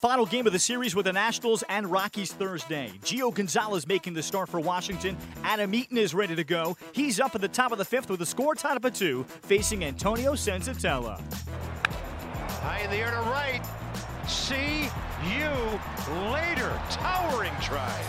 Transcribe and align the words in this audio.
Final 0.00 0.24
game 0.24 0.46
of 0.46 0.54
the 0.54 0.58
series 0.58 0.94
with 0.94 1.04
the 1.04 1.12
Nationals 1.12 1.62
and 1.68 1.86
Rockies 1.86 2.32
Thursday. 2.32 2.90
Gio 3.02 3.34
Gonzalez 3.34 3.86
making 3.86 4.14
the 4.14 4.22
start 4.22 4.48
for 4.48 4.58
Washington. 4.58 5.14
Adam 5.44 5.74
Eaton 5.74 5.98
is 5.98 6.14
ready 6.14 6.34
to 6.34 6.42
go. 6.42 6.74
He's 6.92 7.20
up 7.20 7.34
at 7.34 7.42
the 7.42 7.48
top 7.48 7.70
of 7.70 7.76
the 7.76 7.84
fifth 7.84 8.08
with 8.08 8.22
a 8.22 8.24
score 8.24 8.54
tied 8.54 8.78
up 8.78 8.84
at 8.86 8.94
two, 8.94 9.24
facing 9.42 9.84
Antonio 9.84 10.32
Senzatela. 10.32 11.20
High 12.62 12.78
in 12.78 12.90
the 12.90 12.96
air 12.96 13.10
to 13.10 13.20
right. 13.28 13.60
See 14.26 14.88
you 15.28 15.50
later. 16.32 16.80
Towering 16.88 17.52
try 17.60 18.02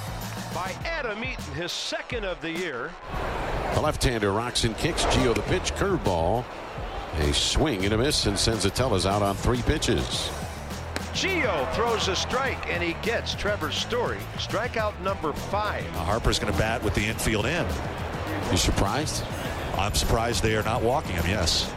by 0.55 0.73
Adam 0.85 1.21
Eaton, 1.21 1.53
his 1.55 1.73
second 1.73 2.23
of 2.23 2.39
the 2.39 2.51
year. 2.51 2.89
The 3.73 3.81
left-hander 3.81 4.31
rocks 4.31 4.63
and 4.63 4.77
kicks. 4.77 5.03
Gio 5.07 5.35
the 5.35 5.41
pitch, 5.41 5.73
curveball. 5.73 6.45
A 7.19 7.33
swing 7.33 7.83
and 7.83 7.93
a 7.93 7.97
miss, 7.97 8.27
and 8.27 8.37
Senzatela's 8.37 9.05
out 9.05 9.21
on 9.21 9.35
three 9.35 9.61
pitches. 9.63 10.31
Gio 11.13 11.73
throws 11.73 12.07
a 12.07 12.15
strike, 12.15 12.69
and 12.69 12.81
he 12.81 12.93
gets 13.01 13.35
Trevor 13.35 13.71
Story. 13.71 14.17
Strikeout 14.37 14.99
number 15.01 15.33
five. 15.33 15.83
Now 15.93 16.03
Harper's 16.03 16.39
going 16.39 16.51
to 16.51 16.57
bat 16.57 16.81
with 16.83 16.95
the 16.95 17.05
infield 17.05 17.45
in. 17.45 17.65
You 18.49 18.57
surprised? 18.57 19.23
I'm 19.77 19.93
surprised 19.93 20.41
they 20.41 20.55
are 20.55 20.63
not 20.63 20.81
walking 20.81 21.13
him, 21.13 21.25
yes. 21.27 21.71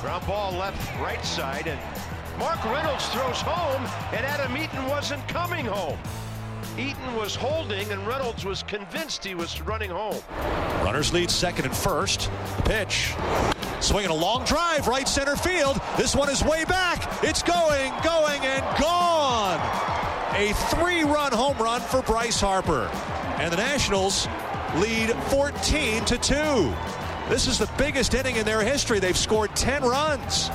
Ground 0.00 0.26
ball 0.26 0.52
left, 0.52 1.00
right 1.00 1.24
side, 1.24 1.68
and 1.68 1.78
Mark 2.38 2.64
Reynolds 2.64 3.06
throws 3.08 3.40
home, 3.40 3.82
and 4.12 4.26
Adam 4.26 4.56
Eaton 4.56 4.84
wasn't 4.88 5.26
coming 5.28 5.64
home. 5.64 5.98
Eaton 6.78 7.14
was 7.14 7.34
holding, 7.36 7.90
and 7.92 8.04
Reynolds 8.06 8.44
was 8.44 8.62
convinced 8.62 9.24
he 9.24 9.34
was 9.34 9.60
running 9.62 9.90
home. 9.90 10.20
Runners 10.82 11.12
lead 11.12 11.30
second 11.30 11.66
and 11.66 11.76
first. 11.76 12.30
Pitch. 12.64 13.14
Swinging 13.82 14.10
a 14.12 14.14
long 14.14 14.44
drive, 14.44 14.86
right 14.86 15.08
center 15.08 15.34
field. 15.34 15.80
This 15.96 16.14
one 16.14 16.30
is 16.30 16.44
way 16.44 16.64
back. 16.64 17.24
It's 17.24 17.42
going, 17.42 17.92
going, 18.04 18.40
and 18.44 18.64
gone. 18.80 19.58
A 20.36 20.52
three 20.70 21.02
run 21.02 21.32
home 21.32 21.58
run 21.58 21.80
for 21.80 22.00
Bryce 22.02 22.40
Harper. 22.40 22.88
And 23.40 23.52
the 23.52 23.56
Nationals 23.56 24.28
lead 24.76 25.10
14 25.30 26.04
to 26.04 26.16
2. 26.16 26.34
This 27.28 27.48
is 27.48 27.58
the 27.58 27.68
biggest 27.76 28.14
inning 28.14 28.36
in 28.36 28.46
their 28.46 28.62
history. 28.62 29.00
They've 29.00 29.16
scored 29.16 29.54
10 29.56 29.82
runs. 29.82 30.48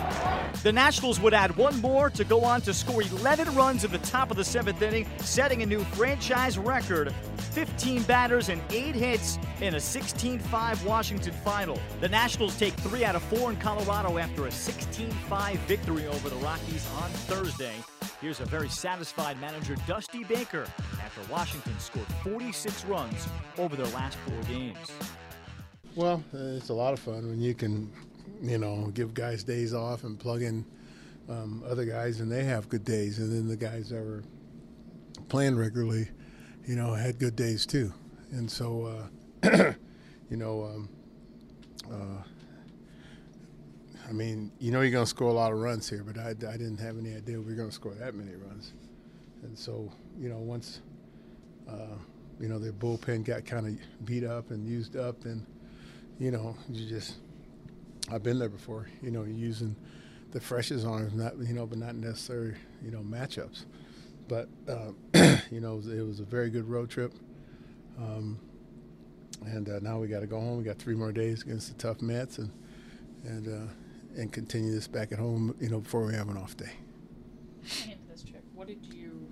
The 0.67 0.73
Nationals 0.73 1.21
would 1.21 1.33
add 1.33 1.55
one 1.55 1.79
more 1.79 2.09
to 2.09 2.25
go 2.25 2.43
on 2.43 2.59
to 2.63 2.73
score 2.73 3.01
11 3.01 3.55
runs 3.55 3.85
at 3.85 3.91
the 3.93 3.99
top 3.99 4.31
of 4.31 4.35
the 4.35 4.43
seventh 4.43 4.81
inning, 4.81 5.07
setting 5.19 5.61
a 5.61 5.65
new 5.65 5.79
franchise 5.79 6.57
record 6.57 7.13
15 7.51 8.03
batters 8.03 8.49
and 8.49 8.61
8 8.69 8.93
hits 8.93 9.39
in 9.61 9.75
a 9.75 9.79
16 9.79 10.39
5 10.39 10.85
Washington 10.85 11.31
final. 11.31 11.79
The 12.01 12.09
Nationals 12.09 12.59
take 12.59 12.73
3 12.73 13.05
out 13.05 13.15
of 13.15 13.23
4 13.23 13.51
in 13.51 13.55
Colorado 13.55 14.17
after 14.17 14.47
a 14.47 14.51
16 14.51 15.09
5 15.09 15.57
victory 15.59 16.05
over 16.05 16.27
the 16.27 16.35
Rockies 16.35 16.85
on 16.97 17.09
Thursday. 17.11 17.75
Here's 18.19 18.41
a 18.41 18.45
very 18.45 18.67
satisfied 18.67 19.39
manager, 19.39 19.77
Dusty 19.87 20.25
Baker, 20.25 20.67
after 21.01 21.21
Washington 21.31 21.79
scored 21.79 22.07
46 22.25 22.83
runs 22.87 23.25
over 23.57 23.77
their 23.77 23.87
last 23.95 24.17
four 24.17 24.41
games. 24.53 24.91
Well, 25.95 26.21
it's 26.33 26.67
a 26.67 26.73
lot 26.73 26.91
of 26.91 26.99
fun 26.99 27.25
when 27.29 27.39
you 27.39 27.55
can 27.55 27.89
you 28.41 28.57
know, 28.57 28.91
give 28.93 29.13
guys 29.13 29.43
days 29.43 29.73
off 29.73 30.03
and 30.03 30.19
plug 30.19 30.41
in 30.41 30.65
um, 31.29 31.63
other 31.67 31.85
guys, 31.85 32.19
and 32.19 32.31
they 32.31 32.43
have 32.43 32.69
good 32.69 32.85
days. 32.85 33.19
And 33.19 33.31
then 33.31 33.47
the 33.47 33.57
guys 33.57 33.89
that 33.89 34.01
were 34.01 34.23
playing 35.29 35.57
regularly, 35.57 36.09
you 36.65 36.75
know, 36.75 36.93
had 36.93 37.19
good 37.19 37.35
days 37.35 37.65
too. 37.65 37.93
And 38.31 38.49
so, 38.49 39.09
uh, 39.43 39.73
you 40.29 40.37
know, 40.37 40.63
um, 40.63 40.89
uh, 41.91 42.23
I 44.07 44.11
mean, 44.13 44.51
you 44.59 44.71
know, 44.71 44.81
you're 44.81 44.91
going 44.91 45.03
to 45.03 45.09
score 45.09 45.29
a 45.29 45.33
lot 45.33 45.51
of 45.51 45.59
runs 45.59 45.89
here, 45.89 46.03
but 46.03 46.17
I, 46.17 46.29
I 46.29 46.57
didn't 46.57 46.79
have 46.79 46.97
any 46.97 47.13
idea 47.13 47.39
we 47.39 47.45
were 47.45 47.53
going 47.53 47.69
to 47.69 47.75
score 47.75 47.93
that 47.95 48.15
many 48.15 48.35
runs. 48.35 48.73
And 49.43 49.57
so, 49.57 49.91
you 50.17 50.29
know, 50.29 50.37
once, 50.37 50.81
uh, 51.69 51.97
you 52.39 52.47
know, 52.47 52.57
their 52.57 52.71
bullpen 52.71 53.25
got 53.25 53.45
kind 53.45 53.67
of 53.67 54.05
beat 54.05 54.23
up 54.23 54.51
and 54.51 54.67
used 54.67 54.95
up, 54.95 55.21
then, 55.21 55.45
you 56.19 56.31
know, 56.31 56.55
you 56.69 56.87
just 56.87 57.15
I've 58.09 58.23
been 58.23 58.39
there 58.39 58.49
before. 58.49 58.87
You 59.01 59.11
know, 59.11 59.23
using 59.23 59.75
the 60.31 60.39
freshest 60.39 60.85
arms, 60.85 61.13
not 61.13 61.37
you 61.37 61.53
know, 61.53 61.65
but 61.65 61.77
not 61.77 61.95
necessarily 61.95 62.55
you 62.83 62.91
know 62.91 62.99
matchups. 62.99 63.65
But 64.27 64.49
uh, 64.67 64.91
you 65.51 65.61
know, 65.61 65.73
it 65.73 65.77
was, 65.77 65.87
it 65.87 66.05
was, 66.05 66.19
a 66.19 66.25
very 66.25 66.49
good 66.49 66.67
road 66.67 66.89
trip. 66.89 67.13
Um, 67.97 68.39
and 69.45 69.69
uh, 69.69 69.79
now 69.81 69.99
we 69.99 70.07
got 70.07 70.19
to 70.19 70.27
go 70.27 70.39
home. 70.39 70.57
We 70.57 70.63
got 70.63 70.77
three 70.77 70.95
more 70.95 71.11
days 71.11 71.43
against 71.43 71.69
the 71.69 71.75
tough 71.75 72.01
Mets, 72.01 72.37
and 72.37 72.51
and 73.23 73.47
uh, 73.47 73.71
and 74.19 74.31
continue 74.31 74.73
this 74.73 74.87
back 74.87 75.11
at 75.11 75.19
home. 75.19 75.55
You 75.59 75.69
know, 75.69 75.79
before 75.79 76.05
we 76.05 76.13
have 76.13 76.29
an 76.29 76.37
off 76.37 76.57
day. 76.57 76.71
Into 77.85 77.97
this 78.09 78.23
trip, 78.23 78.43
what 78.53 78.67
did 78.67 78.85
you 78.93 79.27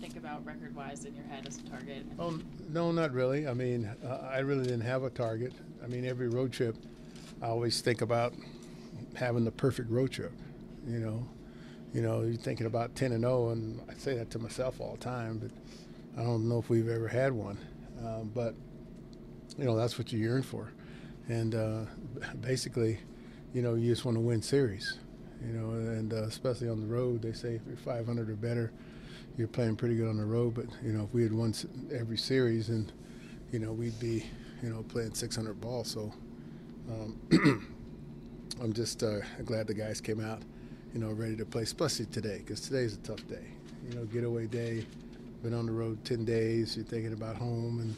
think 0.00 0.16
about 0.16 0.44
record-wise 0.44 1.04
in 1.04 1.14
your 1.14 1.24
head 1.24 1.46
as 1.46 1.58
a 1.58 1.62
target? 1.62 2.04
Oh 2.18 2.38
no, 2.68 2.90
not 2.92 3.12
really. 3.12 3.46
I 3.46 3.54
mean, 3.54 3.90
uh, 4.04 4.28
I 4.30 4.38
really 4.38 4.64
didn't 4.64 4.82
have 4.82 5.04
a 5.04 5.10
target. 5.10 5.52
I 5.84 5.86
mean, 5.86 6.04
every 6.04 6.28
road 6.28 6.52
trip 6.52 6.76
I 7.42 7.46
always 7.46 7.80
think 7.80 8.02
about 8.02 8.34
having 9.16 9.44
the 9.44 9.50
perfect 9.50 9.90
road 9.90 10.12
trip. 10.12 10.32
You 10.86 11.00
know, 11.00 11.28
you 11.92 12.00
know, 12.00 12.22
you're 12.22 12.34
thinking 12.34 12.66
about 12.66 12.94
10 12.94 13.12
and 13.12 13.22
0, 13.22 13.50
and 13.50 13.80
I 13.90 13.94
say 13.94 14.16
that 14.16 14.30
to 14.30 14.38
myself 14.38 14.80
all 14.80 14.92
the 14.92 15.04
time, 15.04 15.38
but 15.38 15.50
I 16.20 16.24
don't 16.24 16.48
know 16.48 16.58
if 16.58 16.70
we've 16.70 16.88
ever 16.88 17.08
had 17.08 17.32
one. 17.32 17.58
Um, 18.04 18.30
but 18.32 18.54
you 19.58 19.64
know, 19.64 19.76
that's 19.76 19.98
what 19.98 20.12
you 20.12 20.20
yearn 20.20 20.42
for, 20.42 20.72
and 21.28 21.54
uh, 21.54 21.84
basically, 22.40 23.00
you 23.52 23.60
know, 23.60 23.74
you 23.74 23.90
just 23.90 24.04
want 24.04 24.16
to 24.16 24.20
win 24.20 24.40
series. 24.40 24.98
You 25.44 25.52
know, 25.54 25.70
and 25.70 26.12
uh, 26.12 26.22
especially 26.22 26.68
on 26.68 26.80
the 26.80 26.86
road, 26.86 27.22
they 27.22 27.32
say 27.32 27.56
if 27.56 27.62
you're 27.66 27.76
500 27.76 28.30
or 28.30 28.36
better, 28.36 28.72
you're 29.36 29.48
playing 29.48 29.74
pretty 29.74 29.96
good 29.96 30.08
on 30.08 30.16
the 30.16 30.24
road. 30.24 30.54
But 30.54 30.66
you 30.84 30.92
know, 30.92 31.04
if 31.04 31.12
we 31.12 31.24
had 31.24 31.32
won 31.32 31.52
every 31.92 32.16
series, 32.16 32.68
and 32.68 32.92
you 33.50 33.58
know, 33.58 33.72
we'd 33.72 33.98
be, 33.98 34.24
you 34.62 34.68
know, 34.70 34.84
playing 34.84 35.14
600 35.14 35.60
ball. 35.60 35.82
So 35.82 36.12
um, 36.90 37.18
I'm 38.62 38.72
just 38.72 39.02
uh, 39.02 39.20
glad 39.44 39.66
the 39.66 39.74
guys 39.74 40.00
came 40.00 40.20
out, 40.20 40.42
you 40.94 41.00
know, 41.00 41.10
ready 41.10 41.36
to 41.36 41.44
play, 41.44 41.62
especially 41.62 42.06
today, 42.06 42.38
because 42.38 42.60
today's 42.60 42.94
a 42.94 42.98
tough 42.98 43.26
day. 43.28 43.46
You 43.88 43.96
know, 43.96 44.04
getaway 44.04 44.46
day. 44.46 44.86
Been 45.42 45.54
on 45.54 45.66
the 45.66 45.72
road 45.72 46.04
10 46.04 46.24
days. 46.24 46.76
You're 46.76 46.84
thinking 46.84 47.12
about 47.12 47.36
home 47.36 47.80
and 47.80 47.96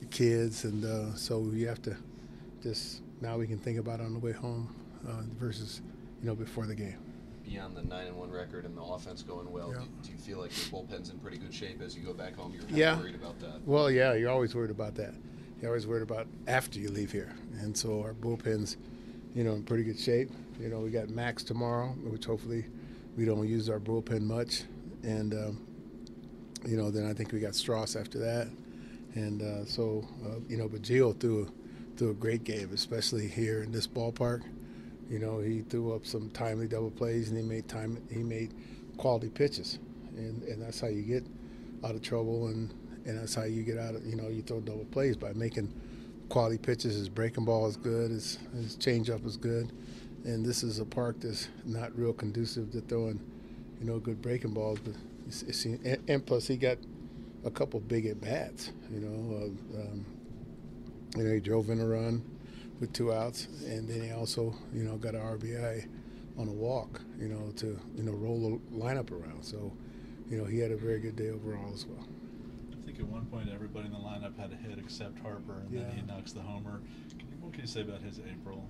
the 0.00 0.06
kids, 0.06 0.64
and 0.64 0.84
uh, 0.84 1.14
so 1.16 1.50
you 1.52 1.66
have 1.66 1.82
to 1.82 1.96
just 2.62 3.02
now 3.20 3.36
we 3.36 3.46
can 3.46 3.58
think 3.58 3.78
about 3.78 4.00
on 4.00 4.12
the 4.12 4.18
way 4.18 4.32
home 4.32 4.72
uh, 5.08 5.22
versus, 5.38 5.82
you 6.20 6.28
know, 6.28 6.34
before 6.34 6.66
the 6.66 6.74
game. 6.74 6.98
Beyond 7.44 7.76
the 7.76 7.82
nine 7.82 8.06
and 8.06 8.16
one 8.16 8.30
record 8.30 8.64
and 8.64 8.76
the 8.76 8.82
offense 8.82 9.22
going 9.22 9.50
well, 9.50 9.70
yeah. 9.70 9.80
do, 9.80 9.88
do, 10.02 10.12
you 10.12 10.18
feel 10.18 10.38
like 10.38 10.56
your 10.56 10.66
bullpen's 10.70 11.10
in 11.10 11.18
pretty 11.18 11.36
good 11.36 11.52
shape 11.52 11.82
as 11.82 11.94
you 11.96 12.02
go 12.02 12.14
back 12.14 12.36
home? 12.36 12.54
You're 12.54 12.64
yeah. 12.70 12.98
worried 12.98 13.16
about 13.16 13.38
that. 13.40 13.60
Well, 13.66 13.90
yeah, 13.90 14.14
you're 14.14 14.30
always 14.30 14.54
worried 14.54 14.70
about 14.70 14.94
that 14.94 15.14
you're 15.64 15.70
always 15.70 15.86
worried 15.86 16.02
about 16.02 16.26
after 16.46 16.78
you 16.78 16.90
leave 16.90 17.10
here. 17.10 17.32
And 17.60 17.74
so 17.74 18.02
our 18.02 18.12
bullpen's, 18.12 18.76
you 19.34 19.44
know, 19.44 19.54
in 19.54 19.62
pretty 19.62 19.82
good 19.82 19.98
shape. 19.98 20.28
You 20.60 20.68
know, 20.68 20.80
we 20.80 20.90
got 20.90 21.08
Max 21.08 21.42
tomorrow, 21.42 21.88
which 22.04 22.26
hopefully 22.26 22.66
we 23.16 23.24
don't 23.24 23.48
use 23.48 23.70
our 23.70 23.80
bullpen 23.80 24.20
much. 24.20 24.64
And, 25.04 25.32
um, 25.32 25.66
you 26.66 26.76
know, 26.76 26.90
then 26.90 27.06
I 27.06 27.14
think 27.14 27.32
we 27.32 27.40
got 27.40 27.52
Stras 27.52 27.98
after 27.98 28.18
that. 28.18 28.48
And 29.14 29.40
uh, 29.40 29.64
so, 29.64 30.06
uh, 30.26 30.40
you 30.50 30.58
know, 30.58 30.68
but 30.68 30.82
Gio 30.82 31.18
threw 31.18 31.50
threw 31.96 32.10
a 32.10 32.14
great 32.14 32.44
game, 32.44 32.68
especially 32.74 33.26
here 33.26 33.62
in 33.62 33.72
this 33.72 33.86
ballpark. 33.86 34.42
You 35.08 35.18
know, 35.18 35.38
he 35.38 35.62
threw 35.62 35.94
up 35.94 36.04
some 36.04 36.28
timely 36.28 36.68
double 36.68 36.90
plays 36.90 37.30
and 37.30 37.38
he 37.38 37.42
made 37.42 37.68
time. 37.68 38.06
He 38.10 38.22
made 38.22 38.52
quality 38.98 39.30
pitches, 39.30 39.78
and, 40.14 40.42
and 40.42 40.60
that's 40.60 40.80
how 40.80 40.88
you 40.88 41.00
get 41.00 41.24
out 41.82 41.94
of 41.94 42.02
trouble 42.02 42.48
and 42.48 42.74
and 43.06 43.18
that's 43.18 43.34
how 43.34 43.44
you 43.44 43.62
get 43.62 43.78
out 43.78 43.94
of 43.94 44.04
you 44.06 44.16
know 44.16 44.28
you 44.28 44.42
throw 44.42 44.60
double 44.60 44.84
plays 44.86 45.16
by 45.16 45.32
making 45.32 45.72
quality 46.28 46.58
pitches. 46.58 46.94
His 46.94 47.08
breaking 47.08 47.44
ball 47.44 47.66
is 47.66 47.76
good. 47.76 48.10
His 48.10 48.38
his 48.54 48.76
changeup 48.76 49.24
is 49.26 49.36
good, 49.36 49.72
and 50.24 50.44
this 50.44 50.62
is 50.62 50.78
a 50.78 50.84
park 50.84 51.16
that's 51.20 51.48
not 51.64 51.96
real 51.96 52.12
conducive 52.12 52.72
to 52.72 52.80
throwing, 52.82 53.20
you 53.80 53.86
know, 53.86 53.98
good 53.98 54.22
breaking 54.22 54.52
balls. 54.52 54.78
But 54.80 54.94
it's, 55.26 55.42
it's, 55.42 55.64
and, 55.64 55.98
and, 56.08 56.26
plus 56.26 56.46
he 56.46 56.56
got 56.56 56.78
a 57.44 57.50
couple 57.50 57.80
big 57.80 58.06
at 58.06 58.20
bats. 58.20 58.72
You 58.90 59.00
know, 59.00 59.36
uh, 59.36 59.80
um, 59.80 60.06
you 61.16 61.24
know 61.24 61.34
he 61.34 61.40
drove 61.40 61.70
in 61.70 61.80
a 61.80 61.86
run 61.86 62.24
with 62.80 62.92
two 62.92 63.12
outs, 63.12 63.46
and 63.66 63.88
then 63.88 64.02
he 64.02 64.10
also 64.12 64.54
you 64.72 64.84
know 64.84 64.96
got 64.96 65.14
an 65.14 65.20
RBI 65.20 65.86
on 66.36 66.48
a 66.48 66.52
walk, 66.52 67.00
you 67.18 67.28
know, 67.28 67.52
to 67.56 67.78
you 67.96 68.02
know 68.02 68.12
roll 68.12 68.60
the 68.70 68.76
lineup 68.76 69.10
around. 69.10 69.44
So, 69.44 69.72
you 70.28 70.38
know, 70.38 70.44
he 70.44 70.58
had 70.58 70.70
a 70.70 70.76
very 70.76 71.00
good 71.00 71.16
day 71.16 71.30
overall 71.30 71.72
as 71.72 71.86
well. 71.86 72.04
Think 72.94 73.08
at 73.08 73.12
one 73.12 73.26
point 73.26 73.48
everybody 73.52 73.86
in 73.86 73.92
the 73.92 73.98
lineup 73.98 74.38
had 74.38 74.52
a 74.52 74.54
hit 74.54 74.78
except 74.78 75.18
Harper, 75.18 75.58
and 75.58 75.70
Yeah. 75.72 75.80
then 75.80 75.96
he 75.96 76.02
knocks 76.02 76.32
the 76.32 76.40
homer. 76.40 76.80
Can 77.18 77.28
you, 77.28 77.36
what 77.40 77.52
can 77.52 77.62
you 77.62 77.66
say 77.66 77.80
about 77.80 78.00
his 78.02 78.20
April? 78.20 78.64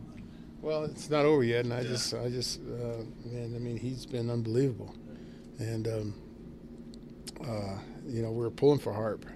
Well, 0.62 0.84
it's 0.84 1.10
not 1.10 1.26
over 1.26 1.44
yet, 1.44 1.64
and 1.64 1.74
I 1.74 1.82
Yeah. 1.82 1.88
just, 1.88 2.14
I 2.14 2.30
just, 2.30 2.60
uh, 2.62 3.02
man, 3.26 3.52
I 3.54 3.58
mean, 3.58 3.76
he's 3.76 4.06
been 4.06 4.30
unbelievable, 4.30 4.94
and 5.58 5.86
um, 5.86 6.14
uh, 7.46 7.78
you 8.08 8.22
know, 8.22 8.32
we're 8.32 8.48
pulling 8.48 8.78
for 8.78 8.94
Harp, 8.94 9.26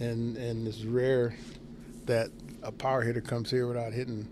and 0.00 0.36
and 0.36 0.66
it's 0.66 0.82
rare 0.82 1.36
that 2.06 2.30
a 2.64 2.72
power 2.72 3.02
hitter 3.02 3.20
comes 3.20 3.48
here 3.48 3.68
without 3.68 3.92
hitting 3.92 4.26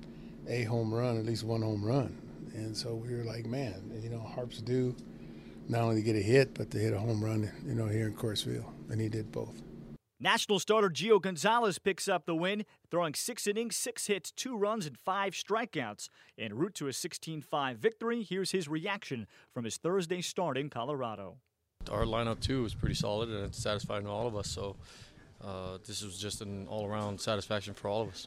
a 0.48 0.64
home 0.64 0.92
run, 0.92 1.18
at 1.18 1.24
least 1.24 1.44
one 1.44 1.62
home 1.62 1.84
run, 1.84 2.16
and 2.52 2.76
so 2.76 2.96
we 2.96 3.14
were 3.14 3.22
like, 3.22 3.46
man, 3.46 3.92
you 4.02 4.10
know, 4.10 4.18
Harp's 4.18 4.60
due 4.60 4.96
not 5.68 5.82
only 5.82 5.96
to 5.96 6.02
get 6.02 6.16
a 6.16 6.22
hit, 6.22 6.52
but 6.54 6.68
to 6.72 6.78
hit 6.78 6.92
a 6.92 6.98
home 6.98 7.24
run, 7.24 7.48
you 7.64 7.76
know, 7.76 7.86
here 7.86 8.08
in 8.08 8.14
Coors 8.14 8.44
Field, 8.44 8.66
and 8.90 9.00
he 9.00 9.08
did 9.08 9.30
both. 9.30 9.54
National 10.24 10.58
starter 10.58 10.88
Gio 10.88 11.20
Gonzalez 11.20 11.78
picks 11.78 12.08
up 12.08 12.24
the 12.24 12.34
win, 12.34 12.64
throwing 12.90 13.12
six 13.12 13.46
innings, 13.46 13.76
six 13.76 14.06
hits, 14.06 14.30
two 14.30 14.56
runs, 14.56 14.86
and 14.86 14.96
five 14.96 15.34
strikeouts. 15.34 16.08
En 16.38 16.54
route 16.54 16.72
to 16.76 16.88
a 16.88 16.94
16 16.94 17.42
5 17.42 17.76
victory, 17.76 18.22
here's 18.22 18.50
his 18.50 18.66
reaction 18.66 19.26
from 19.52 19.66
his 19.66 19.76
Thursday 19.76 20.22
start 20.22 20.56
in 20.56 20.70
Colorado. 20.70 21.36
Our 21.90 22.04
lineup, 22.04 22.40
too, 22.40 22.62
was 22.62 22.74
pretty 22.74 22.94
solid 22.94 23.28
and 23.28 23.44
it's 23.44 23.58
satisfying 23.58 24.04
to 24.04 24.10
all 24.10 24.26
of 24.26 24.34
us. 24.34 24.48
So 24.48 24.76
uh, 25.44 25.76
this 25.86 26.02
was 26.02 26.16
just 26.16 26.40
an 26.40 26.66
all 26.68 26.86
around 26.86 27.20
satisfaction 27.20 27.74
for 27.74 27.88
all 27.88 28.00
of 28.00 28.08
us. 28.08 28.26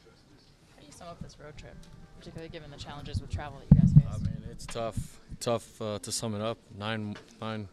How 0.76 0.82
do 0.82 0.86
you 0.86 0.92
sum 0.92 1.08
up 1.08 1.20
this 1.24 1.36
road 1.44 1.58
trip, 1.58 1.76
particularly 2.20 2.50
given 2.50 2.70
the 2.70 2.78
challenges 2.78 3.22
with 3.22 3.32
travel 3.32 3.58
that 3.58 3.76
you 3.76 3.82
guys 3.82 3.92
faced? 3.94 4.08
I 4.08 4.24
mean, 4.24 4.44
it's 4.52 4.68
tough, 4.68 5.20
tough 5.40 5.82
uh, 5.82 5.98
to 5.98 6.12
sum 6.12 6.36
it 6.36 6.42
up. 6.42 6.60
Nine, 6.78 7.16
nine, 7.42 7.68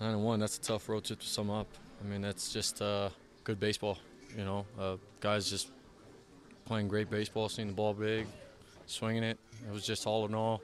nine 0.00 0.14
and 0.14 0.24
one. 0.24 0.40
That's 0.40 0.56
a 0.56 0.60
tough 0.60 0.88
road 0.88 1.04
trip 1.04 1.20
to 1.20 1.28
sum 1.28 1.48
up. 1.48 1.68
I 2.00 2.06
mean, 2.06 2.22
that's 2.22 2.52
just 2.52 2.80
uh, 2.80 3.10
good 3.44 3.60
baseball. 3.60 3.98
You 4.36 4.44
know, 4.44 4.66
uh, 4.78 4.96
guys 5.20 5.50
just 5.50 5.68
playing 6.64 6.88
great 6.88 7.10
baseball, 7.10 7.48
seeing 7.48 7.68
the 7.68 7.74
ball 7.74 7.94
big, 7.94 8.26
swinging 8.86 9.22
it. 9.22 9.38
It 9.66 9.72
was 9.72 9.84
just 9.84 10.06
all 10.06 10.24
in 10.26 10.34
all, 10.34 10.62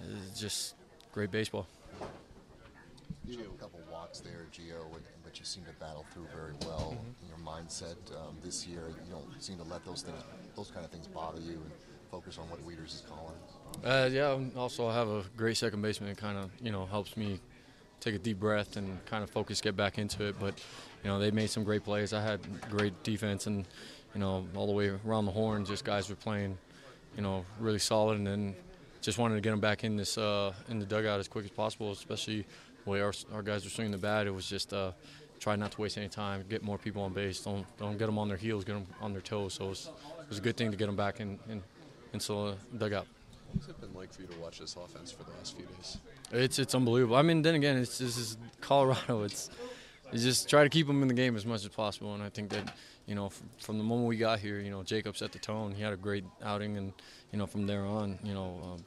uh, 0.00 0.04
just 0.36 0.74
great 1.12 1.30
baseball. 1.30 1.66
You 3.26 3.38
have 3.38 3.46
a 3.46 3.50
couple 3.58 3.80
walks 3.90 4.20
there, 4.20 4.46
Gio, 4.52 4.84
but 5.24 5.38
you 5.38 5.44
seem 5.44 5.64
to 5.64 5.72
battle 5.80 6.04
through 6.12 6.26
very 6.34 6.52
well. 6.66 6.96
Mm-hmm. 6.96 7.28
Your 7.28 7.38
mindset 7.38 7.96
um, 8.14 8.36
this 8.44 8.66
year, 8.66 8.82
you 9.04 9.10
don't 9.10 9.42
seem 9.42 9.56
to 9.56 9.64
let 9.64 9.84
those 9.84 10.02
things, 10.02 10.22
those 10.54 10.70
kind 10.70 10.84
of 10.84 10.92
things 10.92 11.08
bother 11.08 11.40
you, 11.40 11.54
and 11.54 11.70
focus 12.10 12.38
on 12.38 12.48
what 12.50 12.64
Wieters 12.64 12.94
is 12.94 13.02
calling. 13.08 13.34
Uh, 13.84 14.08
yeah, 14.12 14.38
also 14.56 14.86
I 14.86 14.94
have 14.94 15.08
a 15.08 15.24
great 15.36 15.56
second 15.56 15.82
baseman 15.82 16.10
that 16.10 16.18
kind 16.18 16.38
of 16.38 16.50
you 16.60 16.70
know 16.70 16.86
helps 16.86 17.16
me 17.16 17.40
take 18.06 18.14
a 18.14 18.18
deep 18.18 18.38
breath 18.38 18.76
and 18.76 19.04
kind 19.06 19.24
of 19.24 19.30
focus, 19.30 19.60
get 19.60 19.76
back 19.76 19.98
into 19.98 20.24
it. 20.24 20.36
But 20.38 20.54
you 21.02 21.10
know 21.10 21.18
they 21.18 21.30
made 21.30 21.50
some 21.50 21.64
great 21.64 21.84
plays. 21.84 22.12
I 22.12 22.22
had 22.22 22.40
great 22.70 23.02
defense 23.02 23.46
and 23.46 23.66
you 24.14 24.20
know 24.20 24.46
all 24.54 24.66
the 24.66 24.72
way 24.72 24.92
around 25.04 25.26
the 25.26 25.32
horn, 25.32 25.64
just 25.64 25.84
guys 25.84 26.08
were 26.08 26.16
playing 26.16 26.56
you 27.16 27.22
know 27.22 27.44
really 27.58 27.78
solid, 27.78 28.18
and 28.18 28.26
then 28.26 28.54
just 29.00 29.18
wanted 29.18 29.34
to 29.34 29.40
get 29.40 29.50
them 29.50 29.60
back 29.60 29.84
in 29.84 29.96
this 29.96 30.16
uh, 30.18 30.52
in 30.68 30.78
the 30.78 30.86
dugout 30.86 31.18
as 31.18 31.28
quick 31.28 31.44
as 31.44 31.50
possible, 31.50 31.90
especially 31.92 32.46
the 32.84 32.90
way 32.90 33.00
our, 33.00 33.12
our 33.32 33.42
guys 33.42 33.64
were 33.64 33.70
swinging 33.70 33.92
the 33.92 33.98
bat. 33.98 34.26
It 34.26 34.34
was 34.34 34.48
just 34.48 34.72
uh, 34.72 34.92
try 35.40 35.56
not 35.56 35.72
to 35.72 35.80
waste 35.80 35.98
any 35.98 36.08
time, 36.08 36.44
get 36.48 36.62
more 36.62 36.78
people 36.78 37.02
on 37.02 37.12
base, 37.12 37.40
don't 37.40 37.66
don't 37.78 37.98
get 37.98 38.06
them 38.06 38.18
on 38.18 38.28
their 38.28 38.36
heels, 38.36 38.64
get 38.64 38.74
them 38.74 38.86
on 39.00 39.12
their 39.12 39.22
toes. 39.22 39.54
So 39.54 39.66
it 39.66 39.68
was, 39.68 39.90
it 40.20 40.28
was 40.28 40.38
a 40.38 40.42
good 40.42 40.56
thing 40.56 40.70
to 40.70 40.76
get 40.76 40.86
them 40.86 40.96
back 40.96 41.20
in, 41.20 41.38
in 41.48 41.62
into 42.12 42.32
the 42.72 42.78
dugout. 42.78 43.06
What's 43.56 43.68
it 43.68 43.80
been 43.80 43.94
like 43.94 44.12
for 44.12 44.20
you 44.20 44.28
to 44.28 44.38
watch 44.38 44.58
this 44.58 44.76
offense 44.76 45.10
for 45.10 45.24
the 45.24 45.30
last 45.30 45.56
few 45.56 45.64
days? 45.64 45.96
It's 46.30 46.58
it's 46.58 46.74
unbelievable. 46.74 47.16
I 47.16 47.22
mean, 47.22 47.40
then 47.40 47.54
again, 47.54 47.78
it's 47.78 47.98
this 47.98 48.16
is 48.18 48.36
Colorado. 48.60 49.26
It's 50.12 50.22
just 50.22 50.48
try 50.48 50.62
to 50.62 50.68
keep 50.68 50.86
them 50.86 51.02
in 51.02 51.08
the 51.08 51.14
game 51.14 51.34
as 51.34 51.44
much 51.44 51.64
as 51.64 51.70
possible, 51.70 52.14
and 52.14 52.22
I 52.22 52.28
think 52.28 52.50
that 52.50 52.72
you 53.06 53.16
know 53.16 53.28
from, 53.28 53.50
from 53.58 53.78
the 53.78 53.82
moment 53.82 54.06
we 54.06 54.16
got 54.16 54.38
here, 54.38 54.60
you 54.60 54.70
know, 54.70 54.84
Jacob 54.84 55.16
set 55.16 55.32
the 55.32 55.40
tone. 55.40 55.72
He 55.72 55.82
had 55.82 55.92
a 55.92 55.96
great 55.96 56.22
outing, 56.44 56.76
and 56.76 56.92
you 57.32 57.38
know 57.40 57.46
from 57.46 57.66
there 57.66 57.84
on, 57.84 58.18
you 58.22 58.32
know. 58.32 58.60
Um, 58.62 58.84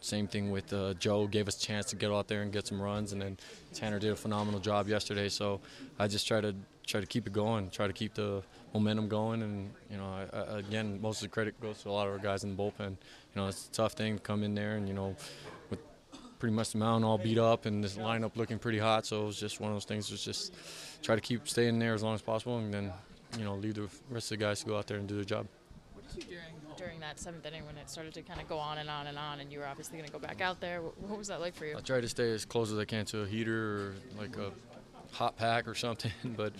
same 0.00 0.26
thing 0.26 0.50
with 0.50 0.72
uh, 0.72 0.94
Joe 0.94 1.28
gave 1.28 1.46
us 1.46 1.62
a 1.62 1.64
chance 1.64 1.86
to 1.90 1.96
get 1.96 2.10
out 2.10 2.26
there 2.26 2.42
and 2.42 2.50
get 2.52 2.66
some 2.66 2.80
runs, 2.80 3.12
and 3.12 3.22
then 3.22 3.36
Tanner 3.72 4.00
did 4.00 4.10
a 4.10 4.16
phenomenal 4.16 4.58
job 4.58 4.88
yesterday. 4.88 5.28
So 5.28 5.60
I 5.98 6.08
just 6.08 6.26
try 6.26 6.40
to 6.40 6.56
try 6.86 7.00
to 7.00 7.06
keep 7.06 7.26
it 7.26 7.32
going, 7.32 7.70
try 7.70 7.86
to 7.86 7.92
keep 7.92 8.14
the 8.14 8.42
momentum 8.74 9.08
going, 9.08 9.42
and 9.42 9.70
you 9.90 9.96
know, 9.96 10.04
I, 10.04 10.36
I, 10.36 10.58
again, 10.58 11.00
most 11.00 11.22
of 11.22 11.28
the 11.28 11.34
credit 11.34 11.60
goes 11.60 11.82
to 11.82 11.90
a 11.90 11.92
lot 11.92 12.06
of 12.06 12.12
our 12.12 12.18
guys 12.18 12.44
in 12.44 12.56
the 12.56 12.62
bullpen. 12.62 12.90
You 12.90 12.96
know, 13.36 13.48
it's 13.48 13.68
a 13.68 13.72
tough 13.72 13.92
thing 13.92 14.16
to 14.16 14.22
come 14.22 14.42
in 14.42 14.54
there, 14.54 14.76
and 14.76 14.88
you 14.88 14.94
know, 14.94 15.16
with 15.70 15.80
pretty 16.38 16.54
much 16.54 16.72
the 16.72 16.78
mound 16.78 17.04
all 17.04 17.18
beat 17.18 17.38
up 17.38 17.66
and 17.66 17.82
this 17.82 17.96
lineup 17.96 18.36
looking 18.36 18.58
pretty 18.58 18.78
hot. 18.78 19.06
So 19.06 19.22
it 19.22 19.26
was 19.26 19.38
just 19.38 19.60
one 19.60 19.70
of 19.70 19.76
those 19.76 19.84
things. 19.84 20.10
Was 20.10 20.24
just 20.24 20.54
try 21.02 21.14
to 21.14 21.20
keep 21.20 21.48
staying 21.48 21.78
there 21.78 21.94
as 21.94 22.02
long 22.02 22.14
as 22.14 22.22
possible, 22.22 22.58
and 22.58 22.72
then 22.72 22.92
you 23.38 23.44
know, 23.44 23.54
leave 23.54 23.74
the 23.74 23.88
rest 24.10 24.32
of 24.32 24.38
the 24.38 24.44
guys 24.44 24.60
to 24.60 24.66
go 24.66 24.76
out 24.76 24.86
there 24.86 24.98
and 24.98 25.08
do 25.08 25.14
their 25.14 25.24
job. 25.24 25.46
What 25.94 26.08
did 26.08 26.24
you 26.24 26.30
during 26.30 26.62
during 26.76 27.00
that 27.00 27.18
seventh 27.18 27.46
inning 27.46 27.64
when 27.66 27.76
it 27.76 27.88
started 27.88 28.12
to 28.14 28.22
kind 28.22 28.40
of 28.40 28.48
go 28.48 28.58
on 28.58 28.78
and 28.78 28.90
on 28.90 29.06
and 29.06 29.18
on, 29.18 29.40
and 29.40 29.52
you 29.52 29.58
were 29.58 29.66
obviously 29.66 29.98
going 29.98 30.08
to 30.08 30.12
go 30.12 30.18
back 30.18 30.40
out 30.40 30.60
there? 30.60 30.80
What, 30.80 31.18
was 31.18 31.28
that 31.28 31.40
like 31.40 31.54
for 31.54 31.66
you? 31.66 31.76
I 31.76 31.80
try 31.80 32.00
to 32.00 32.08
stay 32.08 32.32
as 32.32 32.44
close 32.44 32.72
as 32.72 32.78
I 32.78 32.84
can 32.84 33.04
to 33.06 33.22
a 33.22 33.26
heater 33.26 33.76
or 33.76 33.94
like 34.18 34.36
a 34.36 34.50
hot 35.12 35.36
pack 35.36 35.68
or 35.68 35.74
something. 35.74 36.12
But 36.36 36.52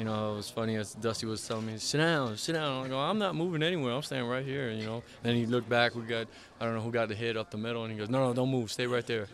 you 0.00 0.06
know, 0.06 0.32
it 0.32 0.36
was 0.36 0.48
funny 0.48 0.76
as 0.76 0.94
Dusty 0.94 1.26
was 1.26 1.46
telling 1.46 1.66
me, 1.66 1.76
"Sit 1.76 1.98
down, 1.98 2.34
sit 2.38 2.54
down." 2.54 2.86
I 2.86 2.88
go, 2.88 2.98
"I'm 2.98 3.18
not 3.18 3.34
moving 3.34 3.62
anywhere. 3.62 3.92
I'm 3.92 4.02
staying 4.02 4.24
right 4.24 4.42
here." 4.42 4.70
You 4.70 4.86
know. 4.86 5.02
Then 5.22 5.36
he 5.36 5.44
looked 5.44 5.68
back. 5.68 5.94
We 5.94 6.00
got 6.04 6.26
I 6.58 6.64
don't 6.64 6.74
know 6.74 6.80
who 6.80 6.90
got 6.90 7.08
the 7.08 7.14
hit 7.14 7.36
up 7.36 7.50
the 7.50 7.58
middle, 7.58 7.84
and 7.84 7.92
he 7.92 7.98
goes, 7.98 8.08
"No, 8.08 8.26
no, 8.26 8.32
don't 8.32 8.50
move. 8.50 8.72
Stay 8.72 8.86
right 8.86 9.06
there." 9.06 9.28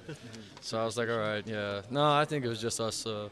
so 0.60 0.82
I 0.82 0.84
was 0.84 0.98
like, 0.98 1.08
"All 1.08 1.18
right, 1.18 1.46
yeah." 1.46 1.82
No, 1.88 2.02
I 2.12 2.24
think 2.24 2.44
it 2.44 2.48
was 2.48 2.60
just 2.60 2.80
us 2.80 3.06
uh, 3.06 3.28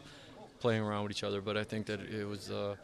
playing 0.60 0.82
around 0.82 1.02
with 1.02 1.10
each 1.10 1.25
other. 1.25 1.40
But 1.40 1.56
I 1.56 1.64
think 1.64 1.86
that 1.86 2.02
it 2.02 2.25
was 2.25 2.52
uh, 2.52 2.76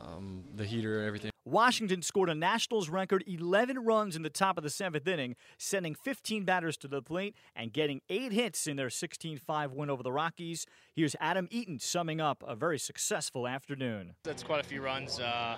um, 0.00 0.42
the 0.56 0.64
heater 0.64 0.98
and 0.98 1.06
everything. 1.06 1.35
Washington 1.46 2.02
scored 2.02 2.28
a 2.28 2.34
Nationals 2.34 2.88
record 2.88 3.22
11 3.24 3.84
runs 3.84 4.16
in 4.16 4.22
the 4.22 4.30
top 4.30 4.58
of 4.58 4.64
the 4.64 4.68
seventh 4.68 5.06
inning, 5.06 5.36
sending 5.58 5.94
15 5.94 6.44
batters 6.44 6.76
to 6.78 6.88
the 6.88 7.00
plate 7.00 7.36
and 7.54 7.72
getting 7.72 8.00
eight 8.10 8.32
hits 8.32 8.66
in 8.66 8.76
their 8.76 8.90
16 8.90 9.38
5 9.38 9.72
win 9.72 9.88
over 9.88 10.02
the 10.02 10.10
Rockies. 10.10 10.66
Here's 10.92 11.14
Adam 11.20 11.46
Eaton 11.52 11.78
summing 11.78 12.20
up 12.20 12.42
a 12.44 12.56
very 12.56 12.80
successful 12.80 13.46
afternoon. 13.46 14.16
That's 14.24 14.42
quite 14.42 14.58
a 14.58 14.66
few 14.66 14.82
runs. 14.82 15.20
Uh, 15.20 15.56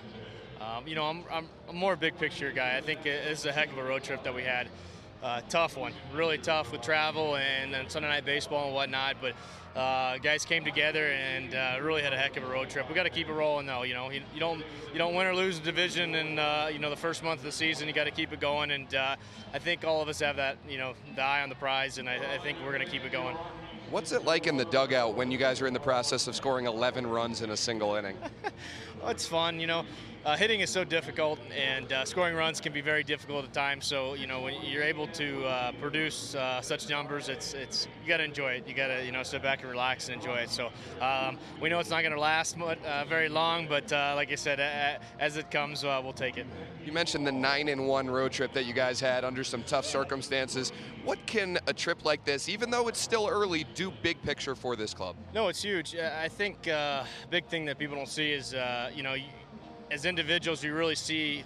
um, 0.61 0.87
you 0.87 0.95
know, 0.95 1.05
I'm, 1.05 1.25
I'm, 1.33 1.49
I'm 1.67 1.77
more 1.77 1.97
big 1.97 2.19
picture 2.19 2.53
guy. 2.53 2.77
I 2.77 2.83
think 2.83 3.07
it's 3.07 3.47
a 3.47 3.53
heck 3.53 3.73
of 3.73 3.79
a 3.79 3.85
road 3.85 4.03
trip 4.03 4.23
that 4.25 4.35
we 4.35 4.43
had. 4.43 4.69
Uh, 5.23 5.41
tough 5.49 5.79
one, 5.79 5.95
really 6.13 6.37
tough 6.37 6.71
with 6.71 6.83
travel 6.83 7.37
and 7.37 7.73
then 7.73 7.89
Sunday 7.89 8.09
night 8.09 8.27
baseball 8.27 8.67
and 8.67 8.75
whatnot. 8.75 9.17
But 9.23 9.33
uh, 9.79 10.19
guys 10.19 10.45
came 10.45 10.65
together 10.65 11.07
and 11.07 11.55
uh, 11.55 11.79
really 11.81 12.03
had 12.03 12.13
a 12.13 12.19
heck 12.19 12.37
of 12.37 12.43
a 12.43 12.47
road 12.47 12.69
trip. 12.69 12.89
We 12.89 12.95
got 12.97 13.05
to 13.05 13.11
keep 13.11 13.29
it 13.29 13.33
rolling 13.33 13.67
though. 13.67 13.85
You 13.85 13.95
know, 13.95 14.11
you, 14.11 14.23
you, 14.35 14.41
don't 14.41 14.59
you 14.93 14.99
don't 14.99 15.15
win 15.15 15.27
or 15.27 15.35
lose 15.35 15.59
a 15.59 15.63
division 15.63 16.17
in 16.17 16.39
uh, 16.39 16.69
you 16.73 16.81
know 16.81 16.91
the 16.91 16.97
first 16.97 17.23
month 17.23 17.41
of 17.41 17.45
the 17.45 17.53
season. 17.53 17.87
You 17.87 17.95
got 17.95 18.05
to 18.05 18.11
keep 18.11 18.33
it 18.33 18.41
going, 18.41 18.73
and 18.73 18.93
uh, 18.93 19.15
I 19.55 19.59
think 19.61 19.85
all 19.85 20.03
of 20.03 20.09
us 20.09 20.19
have 20.19 20.37
that 20.37 20.59
you 20.69 20.79
know 20.79 20.95
the 21.15 21.23
eye 21.23 21.43
on 21.43 21.49
the 21.49 21.55
prize, 21.55 21.99
and 21.99 22.09
I, 22.09 22.17
I 22.35 22.39
think 22.39 22.59
we're 22.65 22.73
going 22.73 22.85
to 22.85 22.91
keep 22.91 23.05
it 23.05 23.13
going. 23.13 23.37
What's 23.91 24.13
it 24.13 24.25
like 24.25 24.47
in 24.47 24.57
the 24.57 24.67
dugout 24.67 25.15
when 25.15 25.31
you 25.31 25.39
guys 25.39 25.63
are 25.63 25.67
in 25.67 25.73
the 25.73 25.81
process 25.81 26.27
of 26.27 26.37
scoring 26.37 26.67
11 26.67 27.07
runs 27.07 27.41
in 27.41 27.51
a 27.51 27.57
single 27.57 27.95
inning? 27.95 28.19
well, 29.01 29.09
it's 29.09 29.27
fun, 29.27 29.59
you 29.59 29.67
know. 29.67 29.87
Uh, 30.25 30.37
hitting 30.37 30.61
is 30.61 30.69
so 30.69 30.83
difficult, 30.83 31.39
and 31.57 31.93
uh, 31.93 32.05
scoring 32.05 32.35
runs 32.35 32.61
can 32.61 32.73
be 32.73 32.81
very 32.81 33.05
difficult 33.05 33.45
at 33.45 33.53
times. 33.53 33.87
So, 33.87 34.15
you 34.15 34.27
know, 34.27 34.41
when 34.41 34.55
you're 34.63 34.83
able 34.83 35.07
to 35.09 35.45
uh, 35.45 35.73
produce 35.81 36.35
uh, 36.35 36.61
such 36.61 36.89
numbers, 36.91 37.29
it's 37.29 37.55
it's 37.55 37.87
you 38.03 38.09
got 38.09 38.17
to 38.17 38.25
enjoy 38.25 38.53
it. 38.53 38.67
You 38.67 38.75
got 38.75 38.89
to 38.89 39.05
you 39.05 39.13
know 39.13 39.23
sit 39.23 39.43
back 39.43 39.63
and 39.63 39.71
relax 39.71 40.09
and 40.09 40.21
enjoy 40.21 40.39
it. 40.39 40.51
So, 40.51 40.71
um, 41.01 41.39
we 41.63 41.69
know 41.69 41.79
it's 41.79 41.89
not 41.89 42.03
going 42.03 42.13
to 42.13 42.21
last 42.21 42.57
uh, 42.61 43.05
very 43.09 43.29
long, 43.29 43.69
but 43.69 43.93
uh, 43.93 44.15
like 44.17 44.33
I 44.33 44.35
said, 44.35 44.59
as 45.21 45.37
it 45.37 45.51
comes, 45.53 45.85
we'll 45.85 46.13
take 46.13 46.37
it. 46.37 46.47
You 46.85 46.93
mentioned 46.93 47.27
the 47.27 47.33
nine 47.33 47.69
and 47.69 47.87
one 47.87 48.11
road 48.11 48.33
trip 48.33 48.53
that 48.55 48.67
you 48.67 48.75
guys 48.75 48.99
had 48.99 49.25
under 49.25 49.45
some 49.45 49.63
tough 49.63 49.87
circumstances. 49.87 50.73
What 51.05 51.25
can 51.27 51.59
a 51.69 51.73
trip 51.73 52.05
like 52.05 52.25
this, 52.25 52.49
even 52.49 52.71
though 52.71 52.89
it's 52.89 53.01
still 53.01 53.29
early, 53.31 53.65
do 53.75 53.93
big 54.03 54.21
picture 54.23 54.57
for 54.57 54.75
this 54.75 54.93
club? 54.93 55.17
No, 55.33 55.49
it's 55.49 55.63
huge. 55.63 55.95
I 55.97 56.29
think 56.29 56.69
big 57.31 57.47
thing 57.47 57.65
that 57.67 57.79
people 57.79 57.97
don't 57.97 58.09
see 58.09 58.33
is 58.33 58.53
you 58.95 59.05
know 59.05 59.15
as 59.91 60.05
individuals, 60.05 60.63
you 60.63 60.75
really 60.75 60.95
see 60.95 61.45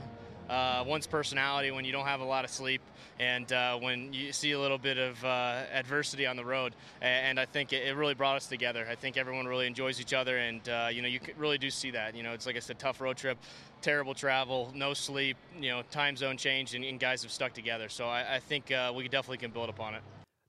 uh, 0.49 0.85
one's 0.87 1.07
personality 1.07 1.71
when 1.71 1.85
you 1.85 1.93
don't 1.93 2.07
have 2.07 2.21
a 2.21 2.25
lot 2.25 2.45
of 2.45 2.51
sleep 2.51 2.83
and 3.19 3.53
uh, 3.53 3.79
when 3.79 4.13
you 4.13 4.33
see 4.33 4.53
a 4.53 4.59
little 4.59 4.79
bit 4.79 4.99
of 4.99 5.23
uh, 5.25 5.63
adversity 5.73 6.27
on 6.27 6.37
the 6.37 6.45
road. 6.45 6.75
And 7.01 7.39
I 7.39 7.45
think 7.45 7.73
it 7.73 7.95
really 7.95 8.15
brought 8.15 8.37
us 8.37 8.47
together. 8.47 8.87
I 8.91 8.95
think 8.95 9.17
everyone 9.17 9.47
really 9.47 9.67
enjoys 9.67 10.01
each 10.01 10.13
other, 10.13 10.39
and 10.39 10.67
uh, 10.69 10.89
you 10.91 11.03
know 11.03 11.09
you 11.09 11.21
really 11.37 11.59
do 11.59 11.71
see 11.71 11.91
that. 11.93 12.17
You 12.17 12.23
know, 12.23 12.33
it's 12.33 12.47
like 12.47 12.57
I 12.57 12.61
said, 12.61 12.79
tough 12.79 13.01
road 13.01 13.17
trip, 13.17 13.39
terrible 13.81 14.15
travel, 14.15 14.73
no 14.75 14.95
sleep, 14.95 15.37
you 15.61 15.71
know, 15.71 15.83
time 15.91 16.17
zone 16.17 16.37
change, 16.37 16.75
and, 16.75 16.85
and 16.85 16.99
guys 16.99 17.23
have 17.23 17.33
stuck 17.33 17.53
together. 17.53 17.89
So 17.89 18.07
I, 18.07 18.37
I 18.37 18.39
think 18.41 18.73
uh, 18.73 18.93
we 18.95 19.05
definitely 19.05 19.39
can 19.39 19.51
build 19.51 19.69
upon 19.69 19.95
it. 19.95 20.03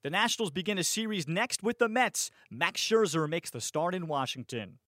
The 0.04 0.10
Nationals 0.10 0.52
begin 0.52 0.78
a 0.78 0.84
series 0.84 1.28
next 1.30 1.64
with 1.64 1.80
the 1.80 1.88
Mets. 1.88 2.30
Max 2.52 2.82
Scherzer 2.82 3.30
makes 3.30 3.50
the 3.50 3.62
start 3.62 3.96
in 3.96 4.08
Washington. 4.08 4.80